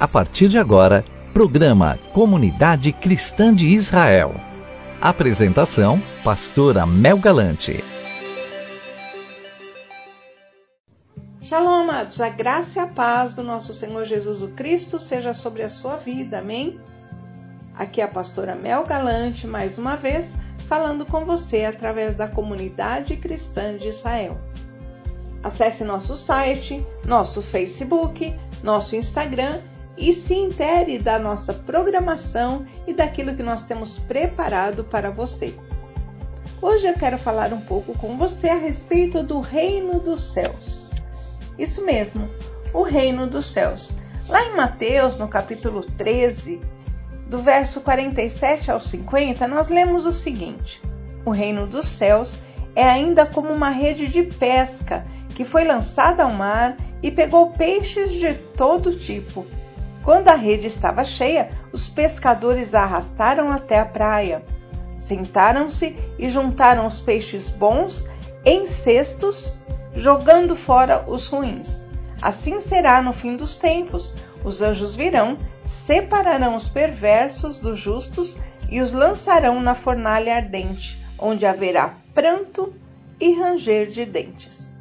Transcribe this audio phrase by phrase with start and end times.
[0.00, 1.04] A partir de agora,
[1.34, 4.32] programa Comunidade Cristã de Israel.
[4.98, 7.84] Apresentação: Pastora Mel Galante.
[11.42, 12.18] Shalom, amados.
[12.18, 15.98] A graça e a paz do nosso Senhor Jesus o Cristo seja sobre a sua
[15.98, 16.38] vida.
[16.38, 16.80] Amém?
[17.74, 20.34] Aqui é a pastora Mel Galante, mais uma vez,
[20.66, 24.40] falando com você através da comunidade cristã de Israel.
[25.44, 29.60] Acesse nosso site, nosso Facebook, nosso Instagram
[30.00, 35.54] e se intere da nossa programação e daquilo que nós temos preparado para você.
[36.62, 40.88] Hoje eu quero falar um pouco com você a respeito do reino dos céus.
[41.58, 42.30] Isso mesmo,
[42.72, 43.92] o reino dos céus.
[44.26, 46.58] Lá em Mateus, no capítulo 13,
[47.26, 50.80] do verso 47 ao 50, nós lemos o seguinte:
[51.26, 52.38] O reino dos céus
[52.74, 58.12] é ainda como uma rede de pesca que foi lançada ao mar e pegou peixes
[58.12, 59.46] de todo tipo.
[60.04, 64.42] Quando a rede estava cheia, os pescadores a arrastaram até a praia.
[64.98, 68.08] Sentaram-se e juntaram os peixes bons
[68.44, 69.56] em cestos,
[69.94, 71.84] jogando fora os ruins.
[72.22, 74.14] Assim será no fim dos tempos.
[74.44, 78.38] Os anjos virão, separarão os perversos dos justos
[78.70, 82.72] e os lançarão na fornalha ardente, onde haverá pranto
[83.18, 84.74] e ranger de dentes.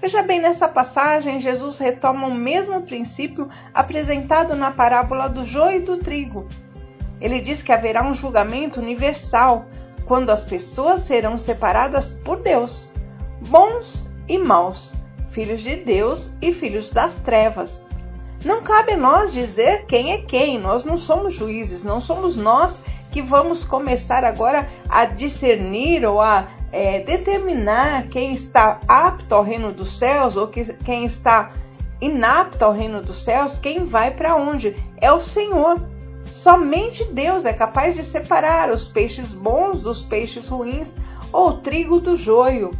[0.00, 5.84] Veja bem, nessa passagem, Jesus retoma o mesmo princípio apresentado na parábola do joio e
[5.84, 6.46] do trigo.
[7.20, 9.66] Ele diz que haverá um julgamento universal
[10.06, 12.92] quando as pessoas serão separadas por Deus,
[13.48, 14.94] bons e maus,
[15.30, 17.84] filhos de Deus e filhos das trevas.
[18.44, 22.80] Não cabe a nós dizer quem é quem, nós não somos juízes, não somos nós
[23.10, 29.72] que vamos começar agora a discernir ou a é, determinar quem está apto ao reino
[29.72, 31.52] dos céus ou que, quem está
[32.00, 34.76] inapto ao reino dos céus, quem vai para onde?
[35.00, 35.80] É o Senhor.
[36.24, 40.94] Somente Deus é capaz de separar os peixes bons dos peixes ruins
[41.32, 42.70] ou o trigo do joio.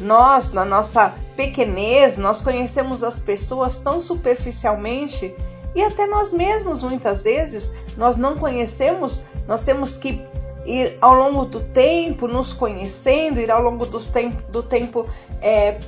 [0.00, 5.34] Nós, na nossa pequenez, nós conhecemos as pessoas tão superficialmente
[5.74, 10.22] e até nós mesmos muitas vezes nós não conhecemos, nós temos que
[10.66, 15.08] ir ao longo do tempo nos conhecendo, ir ao longo dos tempo, do tempo
[15.40, 15.78] é,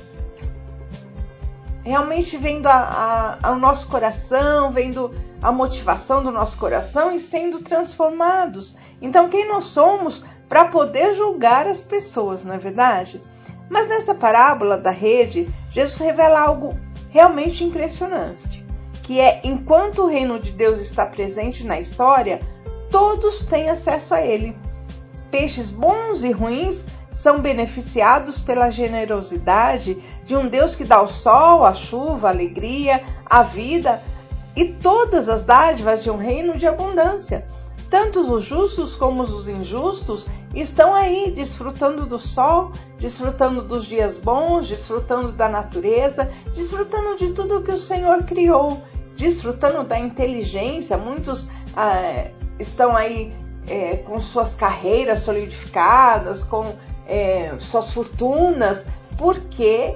[1.83, 7.59] realmente vendo a, a, ao nosso coração, vendo a motivação do nosso coração e sendo
[7.59, 8.75] transformados.
[9.01, 13.21] Então, quem nós somos para poder julgar as pessoas, não é verdade?
[13.69, 16.77] Mas nessa parábola da rede, Jesus revela algo
[17.09, 18.65] realmente impressionante,
[19.03, 22.39] que é enquanto o reino de Deus está presente na história,
[22.93, 24.55] todos têm acesso a ele.
[25.31, 31.65] Peixes bons e ruins são beneficiados pela generosidade de um Deus que dá o sol,
[31.65, 33.99] a chuva, a alegria, a vida
[34.55, 37.47] e todas as dádivas de um reino de abundância.
[37.89, 44.67] Tanto os justos como os injustos estão aí desfrutando do sol, desfrutando dos dias bons,
[44.67, 48.79] desfrutando da natureza, desfrutando de tudo que o Senhor criou,
[49.15, 50.95] desfrutando da inteligência.
[50.95, 53.33] Muitos ah, estão aí
[53.67, 56.63] é, com suas carreiras solidificadas, com
[57.07, 58.85] é, suas fortunas,
[59.17, 59.95] porque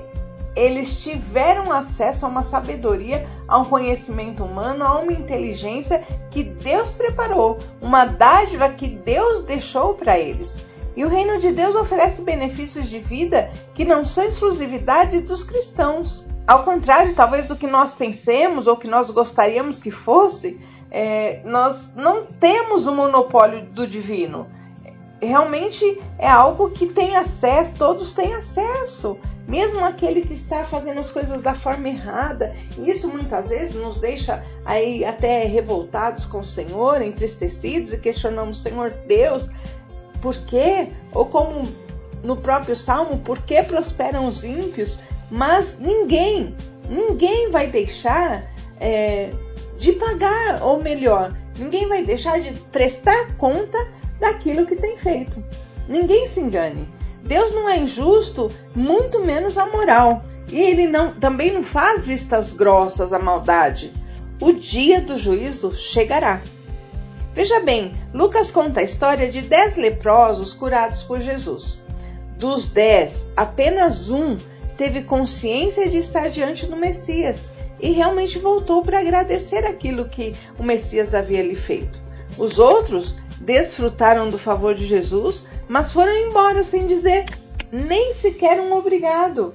[0.55, 6.91] eles tiveram acesso a uma sabedoria, a um conhecimento humano, a uma inteligência que Deus
[6.93, 10.65] preparou, uma dádiva que Deus deixou para eles.
[10.95, 16.25] E o reino de Deus oferece benefícios de vida que não são exclusividade dos cristãos.
[16.47, 21.93] Ao contrário, talvez do que nós pensemos ou que nós gostaríamos que fosse, é, nós
[21.95, 24.47] não temos o monopólio do divino.
[25.21, 29.17] Realmente é algo que tem acesso, todos têm acesso,
[29.47, 32.53] mesmo aquele que está fazendo as coisas da forma errada.
[32.77, 38.91] Isso muitas vezes nos deixa aí até revoltados com o Senhor, entristecidos e questionamos, Senhor
[39.07, 39.49] Deus,
[40.21, 40.89] por quê?
[41.13, 41.63] Ou como
[42.23, 44.99] no próprio Salmo, por que prosperam os ímpios?
[45.31, 46.55] Mas ninguém,
[46.89, 48.45] ninguém vai deixar
[48.79, 49.31] é,
[49.77, 53.77] de pagar, ou melhor, ninguém vai deixar de prestar conta
[54.19, 55.43] daquilo que tem feito.
[55.87, 56.87] Ninguém se engane.
[57.23, 60.23] Deus não é injusto, muito menos amoral.
[60.49, 63.93] E ele não, também não faz vistas grossas à maldade.
[64.39, 66.41] O dia do juízo chegará.
[67.33, 71.83] Veja bem, Lucas conta a história de dez leprosos curados por Jesus.
[72.37, 74.37] Dos dez, apenas um
[74.77, 80.63] teve consciência de estar diante do Messias e realmente voltou para agradecer aquilo que o
[80.63, 81.99] Messias havia lhe feito.
[82.37, 87.25] Os outros desfrutaram do favor de Jesus, mas foram embora sem dizer
[87.71, 89.53] nem sequer um obrigado.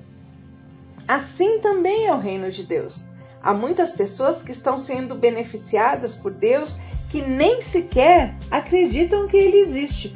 [1.08, 3.06] Assim também é o reino de Deus.
[3.42, 6.76] há muitas pessoas que estão sendo beneficiadas por Deus
[7.10, 10.14] que nem sequer acreditam que Ele existe.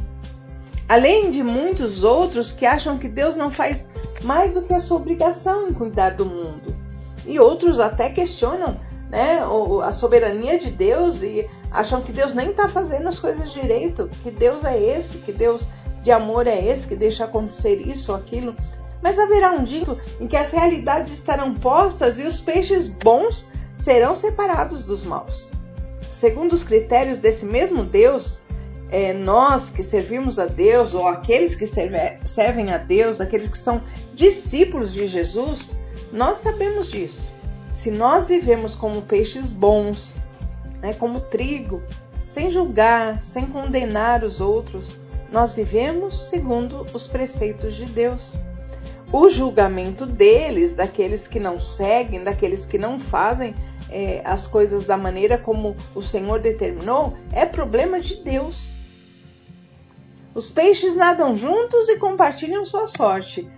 [0.89, 3.89] Além de muitos outros que acham que Deus não faz
[4.23, 6.76] mais do que a sua obrigação em cuidar do mundo.
[7.27, 8.79] E outros até questionam
[9.09, 9.41] né,
[9.83, 14.31] a soberania de Deus e acham que Deus nem está fazendo as coisas direito, que
[14.31, 15.67] Deus é esse, que Deus
[16.03, 18.55] de amor é esse, que deixa acontecer isso ou aquilo.
[19.03, 19.85] Mas haverá um dia
[20.21, 25.51] em que as realidades estarão postas e os peixes bons serão separados dos maus.
[26.11, 28.41] Segundo os critérios desse mesmo Deus,
[28.91, 33.59] é, nós que servimos a Deus, ou aqueles que serve, servem a Deus, aqueles que
[33.59, 33.83] são
[34.15, 35.73] discípulos de Jesus,
[36.13, 37.33] nós sabemos disso.
[37.73, 40.15] Se nós vivemos como peixes bons,
[40.81, 41.83] né, como trigo,
[42.27, 44.97] sem julgar, sem condenar os outros,
[45.31, 48.37] nós vivemos segundo os preceitos de Deus.
[49.13, 53.55] O julgamento deles, daqueles que não seguem, daqueles que não fazem
[53.91, 58.75] é, as coisas da maneira como o Senhor determinou, é problema de Deus.
[60.35, 63.49] Os peixes nadam juntos e compartilham sua sorte,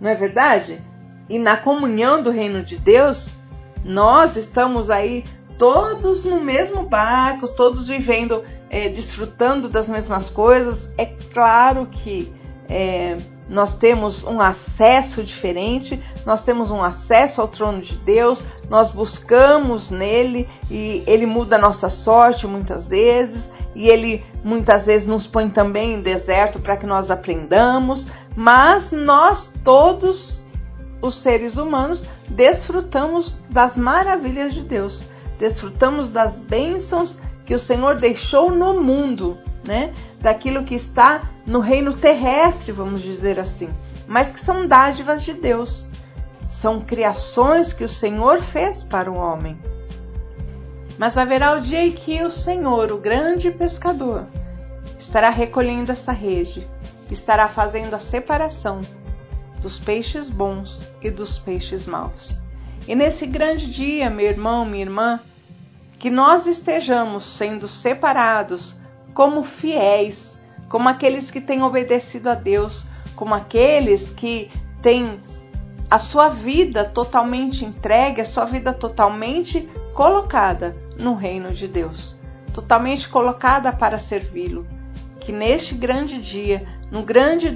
[0.00, 0.80] não é verdade?
[1.28, 3.36] E na comunhão do reino de Deus,
[3.84, 5.24] nós estamos aí
[5.58, 10.92] todos no mesmo barco, todos vivendo, é, desfrutando das mesmas coisas.
[10.98, 12.32] É claro que
[12.68, 13.16] é,
[13.48, 19.90] nós temos um acesso diferente, nós temos um acesso ao trono de Deus, nós buscamos
[19.90, 25.48] nele e ele muda a nossa sorte muitas vezes, e ele muitas vezes nos põe
[25.48, 30.41] também em deserto para que nós aprendamos, mas nós todos
[31.02, 38.50] os seres humanos desfrutamos das maravilhas de Deus, desfrutamos das bênçãos que o Senhor deixou
[38.50, 39.92] no mundo, né?
[40.20, 43.68] Daquilo que está no reino terrestre, vamos dizer assim,
[44.06, 45.88] mas que são dádivas de Deus.
[46.48, 49.58] São criações que o Senhor fez para o homem.
[50.98, 54.26] Mas haverá o dia em que o Senhor, o grande pescador,
[54.98, 56.68] estará recolhendo essa rede,
[57.10, 58.82] estará fazendo a separação
[59.62, 62.42] dos peixes bons e dos peixes maus.
[62.86, 65.20] E nesse grande dia, meu irmão, minha irmã,
[65.98, 68.76] que nós estejamos sendo separados
[69.14, 70.36] como fiéis,
[70.68, 74.50] como aqueles que têm obedecido a Deus, como aqueles que
[74.82, 75.22] têm
[75.88, 82.16] a sua vida totalmente entregue, a sua vida totalmente colocada no reino de Deus,
[82.52, 84.66] totalmente colocada para servi-lo.
[85.20, 87.54] Que neste grande dia, no grande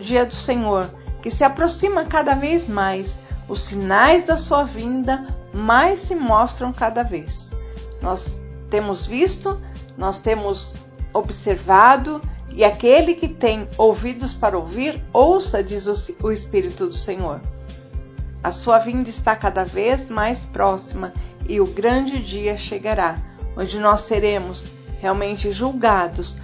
[0.00, 0.88] dia do Senhor,
[1.22, 7.02] que se aproxima cada vez mais, os sinais da sua vinda mais se mostram cada
[7.02, 7.56] vez.
[8.02, 9.60] Nós temos visto,
[9.96, 10.74] nós temos
[11.14, 12.20] observado,
[12.50, 15.86] e aquele que tem ouvidos para ouvir, ouça, diz
[16.20, 17.40] o Espírito do Senhor.
[18.42, 21.12] A sua vinda está cada vez mais próxima
[21.48, 23.16] e o grande dia chegará,
[23.56, 26.36] onde nós seremos realmente julgados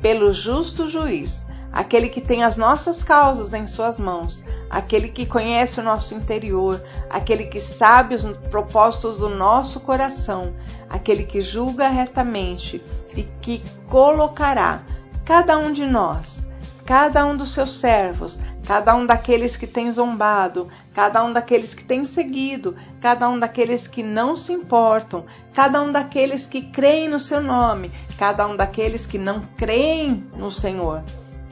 [0.00, 1.42] pelo justo juiz,
[1.76, 6.82] aquele que tem as nossas causas em suas mãos, aquele que conhece o nosso interior,
[7.10, 10.54] aquele que sabe os propósitos do nosso coração,
[10.88, 12.82] aquele que julga retamente
[13.14, 14.84] e que colocará
[15.22, 16.48] cada um de nós,
[16.86, 21.84] cada um dos seus servos, cada um daqueles que tem zombado, cada um daqueles que
[21.84, 27.20] tem seguido, cada um daqueles que não se importam, cada um daqueles que creem no
[27.20, 31.04] seu nome, cada um daqueles que não creem no Senhor.